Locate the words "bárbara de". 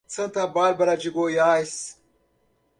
0.47-1.11